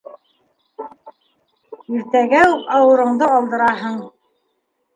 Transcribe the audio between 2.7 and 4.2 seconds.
ауырыңды алдыраһың...